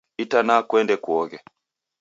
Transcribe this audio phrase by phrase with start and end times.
[0.23, 1.37] Itanaa kuende kuoghe